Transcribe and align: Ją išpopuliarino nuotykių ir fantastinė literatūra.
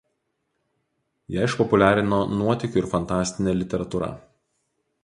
Ją 1.35 1.45
išpopuliarino 1.49 2.23
nuotykių 2.41 2.83
ir 2.83 2.89
fantastinė 2.95 3.55
literatūra. 3.61 4.15